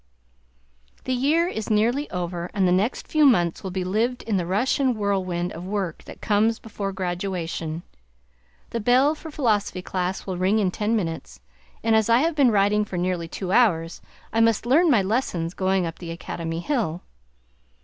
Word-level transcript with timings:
The 1.03 1.13
year 1.13 1.47
is 1.47 1.69
nearly 1.69 2.09
over 2.09 2.49
and 2.55 2.67
the 2.67 2.71
next 2.71 3.07
few 3.07 3.23
months 3.23 3.61
will 3.61 3.69
be 3.69 3.83
lived 3.83 4.23
in 4.23 4.37
the 4.37 4.47
rush 4.47 4.79
and 4.79 4.97
whirlwind 4.97 5.51
of 5.53 5.63
work 5.63 6.05
that 6.05 6.21
comes 6.21 6.57
before 6.57 6.91
graduation. 6.91 7.83
The 8.71 8.79
bell 8.79 9.13
for 9.13 9.29
philosophy 9.29 9.83
class 9.83 10.25
will 10.25 10.39
ring 10.39 10.57
in 10.57 10.71
ten 10.71 10.95
minutes, 10.95 11.39
and 11.83 11.95
as 11.95 12.09
I 12.09 12.17
have 12.21 12.33
been 12.33 12.49
writing 12.49 12.83
for 12.83 12.97
nearly 12.97 13.27
two 13.27 13.51
hours, 13.51 14.01
I 14.33 14.41
must 14.41 14.65
learn 14.65 14.89
my 14.89 15.03
lesson 15.03 15.51
going 15.55 15.85
up 15.85 15.99
the 15.99 16.09
Academy 16.09 16.61
hill. 16.61 17.03